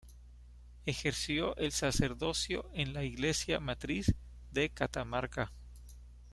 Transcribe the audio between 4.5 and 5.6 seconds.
Catamarca.